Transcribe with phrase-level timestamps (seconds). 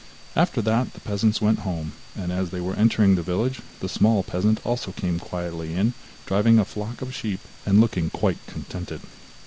[0.35, 4.23] After that the peasants went home, and as they were entering the village, the small
[4.23, 5.93] peasant also came quietly in,
[6.25, 9.01] driving a flock of sheep and looking quite contented.